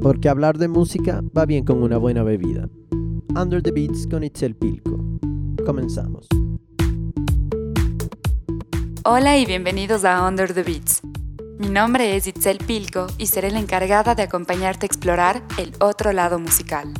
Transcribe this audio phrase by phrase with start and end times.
[0.00, 2.68] porque hablar de música va bien con una buena bebida.
[3.36, 4.98] Under the Beats con Itzel Pilco.
[5.64, 6.26] Comenzamos.
[9.04, 11.02] Hola y bienvenidos a Under the Beats.
[11.58, 16.12] Mi nombre es Itzel Pilco y seré la encargada de acompañarte a explorar el otro
[16.12, 16.92] lado musical.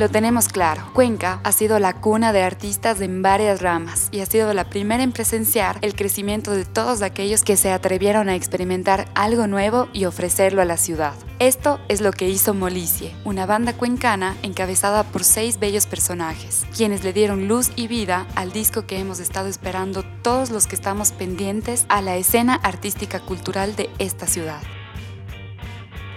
[0.00, 4.26] Lo tenemos claro, Cuenca ha sido la cuna de artistas en varias ramas y ha
[4.26, 9.10] sido la primera en presenciar el crecimiento de todos aquellos que se atrevieron a experimentar
[9.14, 11.12] algo nuevo y ofrecerlo a la ciudad.
[11.38, 17.04] Esto es lo que hizo Molicie, una banda cuencana encabezada por seis bellos personajes, quienes
[17.04, 21.12] le dieron luz y vida al disco que hemos estado esperando todos los que estamos
[21.12, 24.62] pendientes a la escena artística cultural de esta ciudad.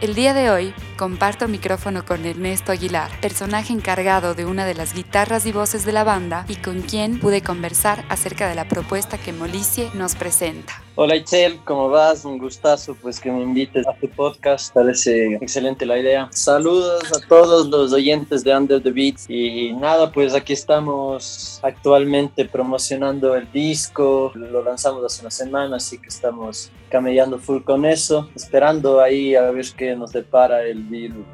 [0.03, 4.93] El día de hoy comparto micrófono con Ernesto Aguilar, personaje encargado de una de las
[4.93, 9.17] guitarras y voces de la banda y con quien pude conversar acerca de la propuesta
[9.17, 10.73] que Molicie nos presenta.
[10.95, 12.25] Hola Itzel, ¿cómo vas?
[12.25, 16.27] Un gustazo pues que me invites a tu podcast, parece excelente la idea.
[16.33, 22.43] Saludos a todos los oyentes de Under the Beats y nada, pues aquí estamos actualmente
[22.43, 28.29] promocionando el disco, lo lanzamos hace una semana, así que estamos camellando full con eso,
[28.35, 31.25] esperando ahí a ver qué nos depara el virus.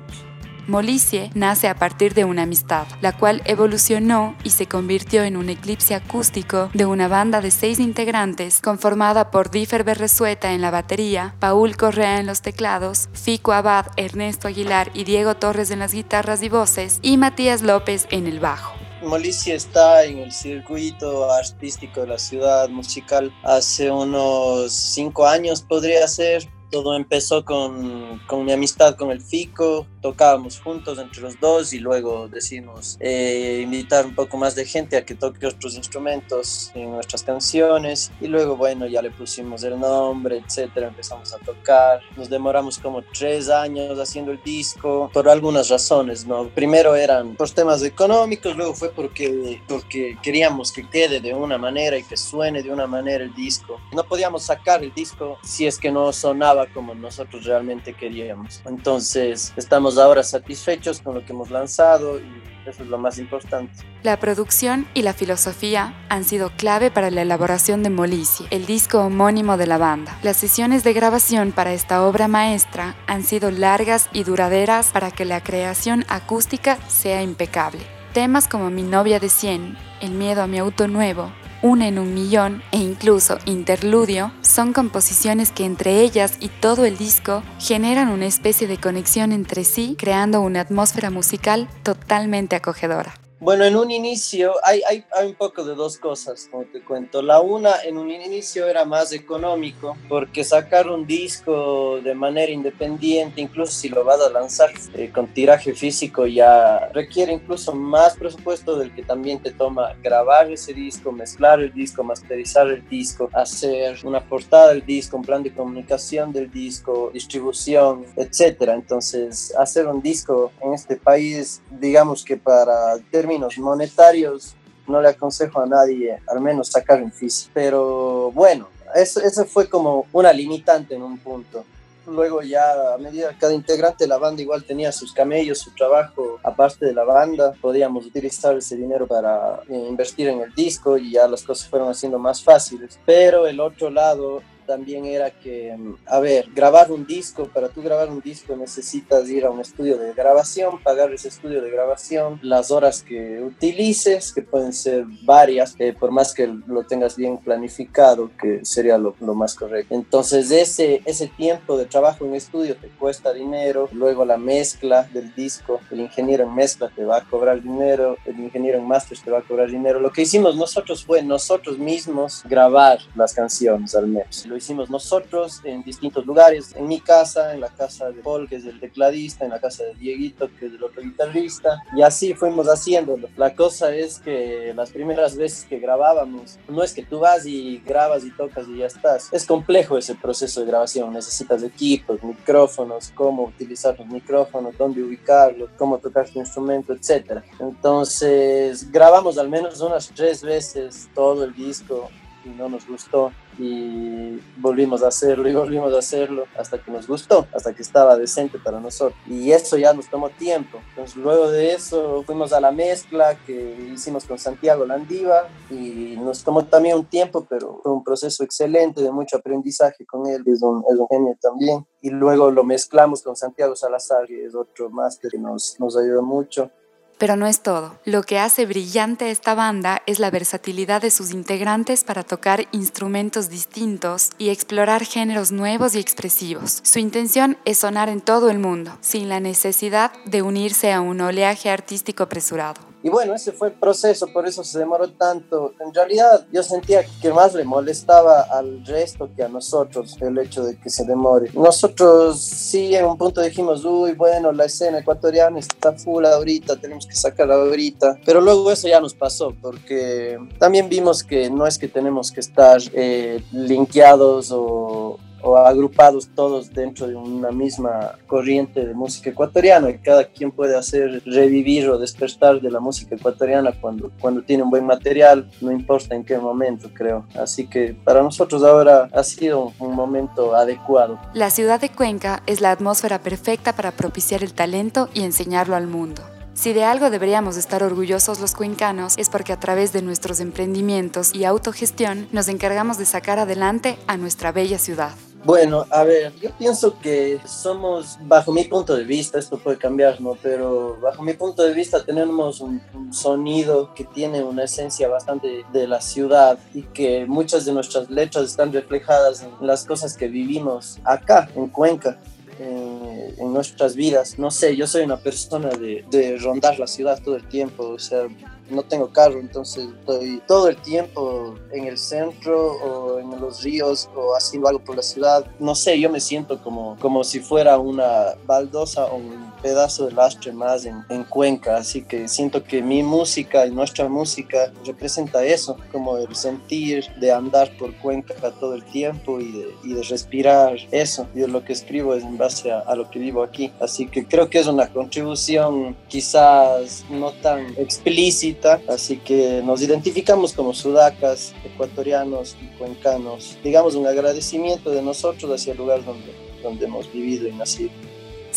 [0.68, 5.50] Molicie nace a partir de una amistad, la cual evolucionó y se convirtió en un
[5.50, 11.36] eclipse acústico de una banda de seis integrantes conformada por Differ Berresueta en la batería,
[11.40, 16.42] Paul Correa en los teclados, Fico Abad, Ernesto Aguilar y Diego Torres en las guitarras
[16.42, 18.79] y voces y Matías López en el bajo.
[19.02, 26.08] Molicie está en el circuito artístico de la ciudad musical hace unos cinco años, podría
[26.08, 31.74] ser todo empezó con, con, mi amistad con el Fico, tocábamos juntos entre los dos
[31.74, 36.72] y luego decidimos eh, invitar un poco más de gente a que toque otros instrumentos
[36.76, 42.02] en nuestras canciones y luego bueno ya le pusimos el nombre, etcétera, empezamos a tocar,
[42.16, 46.50] nos demoramos como tres años haciendo el disco por algunas razones, ¿no?
[46.50, 51.98] Primero eran por temas económicos, luego fue porque, porque queríamos que quede de una manera
[51.98, 53.80] y que suene de una manera el disco.
[53.94, 58.62] No podíamos sacar el disco si es que no sonaba como nosotros realmente queríamos.
[58.66, 63.74] Entonces, estamos ahora satisfechos con lo que hemos lanzado y eso es lo más importante.
[64.04, 69.00] La producción y la filosofía han sido clave para la elaboración de Molicie, el disco
[69.00, 70.18] homónimo de la banda.
[70.24, 75.26] Las sesiones de grabación para esta obra maestra han sido largas y duraderas para que
[75.26, 77.82] la creación acústica sea impecable.
[78.14, 81.32] Temas como Mi novia de 100, El miedo a mi auto nuevo,
[81.62, 86.98] una en un millón e incluso Interludio son composiciones que entre ellas y todo el
[86.98, 93.19] disco generan una especie de conexión entre sí, creando una atmósfera musical totalmente acogedora.
[93.42, 97.22] Bueno, en un inicio hay, hay, hay, un poco de dos cosas, como te cuento.
[97.22, 103.40] La una, en un inicio era más económico, porque sacar un disco de manera independiente,
[103.40, 108.78] incluso si lo vas a lanzar eh, con tiraje físico, ya requiere incluso más presupuesto
[108.78, 114.00] del que también te toma grabar ese disco, mezclar el disco, masterizar el disco, hacer
[114.04, 118.74] una portada del disco, un plan de comunicación del disco, distribución, etcétera.
[118.74, 122.98] Entonces, hacer un disco en este país, digamos que para
[123.30, 124.56] términos monetarios
[124.88, 127.52] no le aconsejo a nadie al menos sacar un físico.
[127.54, 131.64] Pero bueno, eso, eso fue como una limitante en un punto.
[132.08, 135.76] Luego ya a medida que cada integrante de la banda igual tenía sus camellos, su
[135.76, 140.98] trabajo aparte de la banda, podíamos utilizar ese dinero para eh, invertir en el disco
[140.98, 143.00] y ya las cosas fueron haciendo más fáciles.
[143.06, 145.76] Pero el otro lado también era que,
[146.06, 149.98] a ver, grabar un disco, para tú grabar un disco necesitas ir a un estudio
[149.98, 155.74] de grabación, pagar ese estudio de grabación, las horas que utilices, que pueden ser varias,
[155.80, 159.96] eh, por más que lo tengas bien planificado, que sería lo, lo, más correcto.
[159.96, 165.34] Entonces ese, ese tiempo de trabajo en estudio te cuesta dinero, luego la mezcla del
[165.34, 169.32] disco, el ingeniero en mezcla te va a cobrar dinero, el ingeniero en masters te
[169.32, 170.00] va a cobrar dinero.
[170.00, 174.46] Lo que hicimos nosotros fue nosotros mismos grabar las canciones al menos.
[174.46, 178.58] Lo hicimos nosotros en distintos lugares, en mi casa, en la casa de Paul, que
[178.58, 182.34] es el tecladista, en la casa de Dieguito, que es el otro guitarrista, y así
[182.34, 183.28] fuimos haciéndolo.
[183.38, 187.82] La cosa es que las primeras veces que grabábamos, no es que tú vas y
[187.86, 189.30] grabas y tocas y ya estás.
[189.32, 195.70] Es complejo ese proceso de grabación, necesitas equipos, micrófonos, cómo utilizar los micrófonos, dónde ubicarlos,
[195.78, 197.42] cómo tocar tu instrumento, etc.
[197.60, 202.10] Entonces grabamos al menos unas tres veces todo el disco
[202.58, 207.48] no nos gustó y volvimos a hacerlo y volvimos a hacerlo hasta que nos gustó,
[207.54, 209.20] hasta que estaba decente para nosotros.
[209.28, 210.80] Y eso ya nos tomó tiempo.
[210.90, 216.44] Entonces luego de eso fuimos a la mezcla que hicimos con Santiago Landiva y nos
[216.44, 220.62] tomó también un tiempo, pero fue un proceso excelente de mucho aprendizaje con él, es
[220.62, 221.86] un, es un genio también.
[222.02, 226.22] Y luego lo mezclamos con Santiago Salazar, que es otro máster que nos, nos ayudó
[226.22, 226.72] mucho.
[227.20, 228.00] Pero no es todo.
[228.06, 233.50] Lo que hace brillante esta banda es la versatilidad de sus integrantes para tocar instrumentos
[233.50, 236.80] distintos y explorar géneros nuevos y expresivos.
[236.82, 241.22] Su intención es sonar en todo el mundo, sin la necesidad de unirse a un
[241.22, 242.89] oleaje artístico apresurado.
[243.02, 245.74] Y bueno, ese fue el proceso, por eso se demoró tanto.
[245.80, 250.64] En realidad yo sentía que más le molestaba al resto que a nosotros el hecho
[250.64, 251.50] de que se demore.
[251.54, 257.08] Nosotros sí en un punto dijimos, uy, bueno, la escena ecuatoriana está full ahorita, tenemos
[257.08, 258.20] que sacarla ahorita.
[258.26, 262.42] Pero luego eso ya nos pasó, porque también vimos que no es que tenemos que
[262.42, 269.88] estar eh, linkeados o o agrupados todos dentro de una misma corriente de música ecuatoriana,
[269.88, 274.64] que cada quien puede hacer revivir o despertar de la música ecuatoriana cuando, cuando tiene
[274.64, 277.26] un buen material, no importa en qué momento, creo.
[277.36, 281.20] Así que para nosotros ahora ha sido un momento adecuado.
[281.34, 285.88] La ciudad de Cuenca es la atmósfera perfecta para propiciar el talento y enseñarlo al
[285.88, 286.24] mundo.
[286.60, 291.34] Si de algo deberíamos estar orgullosos los cuencanos es porque a través de nuestros emprendimientos
[291.34, 295.14] y autogestión nos encargamos de sacar adelante a nuestra bella ciudad.
[295.50, 300.22] Bueno, a ver, yo pienso que somos, bajo mi punto de vista, esto puede cambiar,
[300.22, 300.38] ¿no?
[300.40, 302.80] Pero bajo mi punto de vista tenemos un,
[303.12, 308.46] sonido que tiene una esencia bastante de la ciudad y que muchas de nuestras letras
[308.46, 312.20] están reflejadas en las cosas que vivimos acá, en Cuenca.
[312.60, 314.38] En, nuestras vidas.
[314.38, 318.00] No sé, yo soy una persona de, de, rondar la ciudad todo el tiempo, o
[318.00, 318.28] sea,
[318.70, 324.10] no tengo carro, entonces estoy todo el tiempo en el centro o en los ríos
[324.16, 325.46] o haciendo algo por la ciudad.
[325.60, 330.14] No sé, yo me siento como, como si fuera una baldosa o un pedazo de
[330.14, 335.44] lastre más en, en Cuenca, así que siento que mi música y nuestra música representa
[335.44, 340.04] eso, como el sentir de andar por Cuenca todo el tiempo y de, y de
[340.04, 341.28] respirar eso.
[341.36, 344.26] Yo lo que escribo es en base a, a lo que vivo aquí, así que
[344.26, 348.50] creo que es una contribución quizás no tan explícita
[348.88, 353.58] así que nos identificamos como sudacas, ecuatorianos y cuencanos.
[353.64, 356.34] Digamos un agradecimiento de nosotros hacia el lugar donde,
[356.64, 357.92] donde hemos vivido y nacido.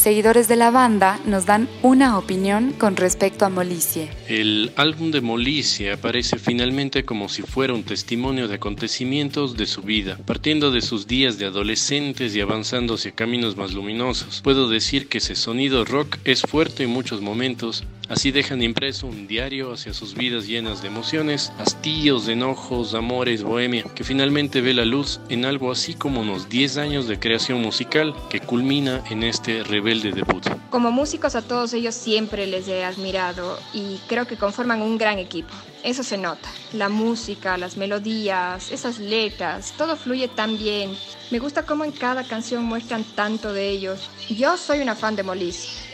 [0.02, 4.10] Seguidores de la banda nos dan una opinión con respecto a Molicie.
[4.26, 9.82] El álbum de Molicie aparece finalmente como si fuera un testimonio de acontecimientos de su
[9.82, 14.40] vida, partiendo de sus días de adolescentes y avanzando hacia caminos más luminosos.
[14.42, 19.26] Puedo decir que ese sonido rock es fuerte en muchos momentos, Así dejan impreso un
[19.26, 24.84] diario hacia sus vidas llenas de emociones, hastíos, enojos, amores, bohemia, que finalmente ve la
[24.84, 29.64] luz en algo así como unos 10 años de creación musical que culmina en este
[29.64, 30.46] rebelde debut.
[30.68, 35.18] Como músicos a todos ellos siempre les he admirado y creo que conforman un gran
[35.18, 35.54] equipo.
[35.82, 36.50] Eso se nota.
[36.74, 40.94] La música, las melodías, esas letras, todo fluye tan bien.
[41.30, 44.10] Me gusta cómo en cada canción muestran tanto de ellos.
[44.28, 45.91] Yo soy una fan de Molise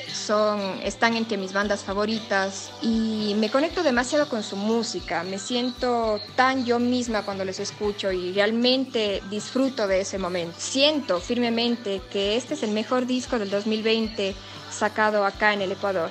[0.82, 5.23] están entre mis bandas favoritas y me conecto demasiado con su música.
[5.23, 10.55] Me siento tan yo misma cuando les escucho y realmente disfruto de ese momento.
[10.58, 14.34] Siento firmemente que este es el mejor disco del 2020
[14.70, 16.10] sacado acá en el Ecuador.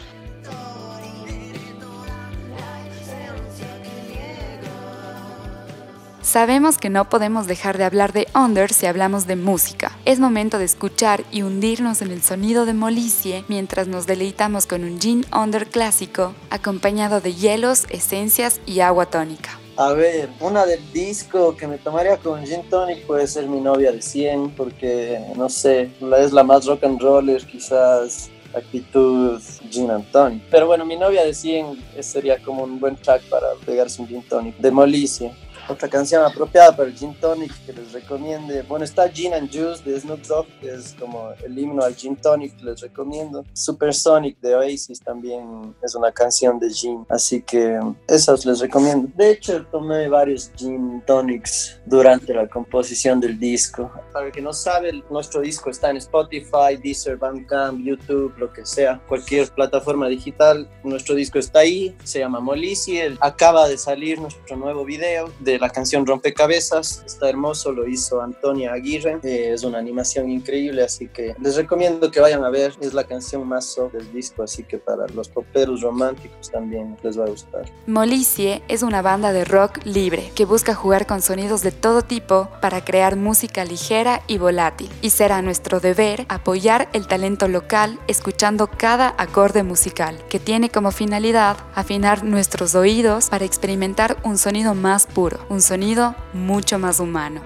[6.28, 9.98] Sabemos que no podemos dejar de hablar de Under si hablamos de música.
[10.04, 14.84] Es momento de escuchar y hundirnos en el sonido de Molicie mientras nos deleitamos con
[14.84, 19.58] un gin Under clásico acompañado de hielos, esencias y agua tónica.
[19.78, 23.94] A ver, una del disco que me tomaría con gin tonic puede ser mi novia
[23.94, 30.12] de 100 porque no sé, es la más rock and roller quizás actitud gin and
[30.12, 30.44] tonic.
[30.52, 34.24] Pero bueno, mi novia de 100 sería como un buen track para pegarse un gin
[34.24, 35.47] tonic de Molicie.
[35.70, 38.62] Otra canción apropiada para el Gin Tonic que les recomiende.
[38.64, 42.16] Bueno, está Gin and Juice de Snoop Dogg, que es como el himno al Gin
[42.16, 43.44] Tonic, les recomiendo.
[43.54, 49.10] Super Sonic de Oasis también es una canción de gin, así que esas les recomiendo.
[49.16, 53.92] De hecho, tomé varios Gin Tonics durante la composición del disco.
[54.14, 58.66] Para el que no sabe, nuestro disco está en Spotify, Deezer, Bandcamp, YouTube, lo que
[58.66, 60.70] sea, cualquier plataforma digital.
[60.84, 63.00] Nuestro disco está ahí, se llama Molisi.
[63.20, 67.04] Acaba de salir nuestro nuevo video de la canción Rompecabezas.
[67.06, 69.20] Está hermoso, lo hizo Antonia Aguirre.
[69.24, 72.74] Eh, es una animación increíble, así que les recomiendo que vayan a ver.
[72.82, 77.20] Es la canción más soft del disco, así que para los poperos románticos también les
[77.20, 77.66] va a gustar.
[77.86, 82.50] Molicie es una banda de rock libre que busca jugar con sonidos de todo tipo
[82.62, 84.90] para crear música ligera y volátil.
[85.02, 90.92] Y será nuestro deber apoyar el talento local escuchando cada acorde musical, que tiene como
[90.92, 97.42] finalidad afinar nuestros oídos para experimentar un sonido más puro, un sonido mucho más humano.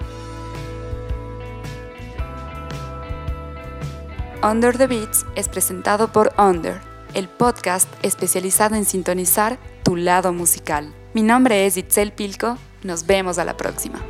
[4.42, 6.80] Under the Beats es presentado por Under,
[7.14, 10.92] el podcast especializado en sintonizar tu lado musical.
[11.14, 14.00] Mi nombre es Itzel Pilco, nos vemos a la próxima.